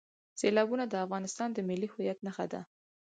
[0.39, 2.61] سیلابونه د افغانستان د ملي هویت نښه ده.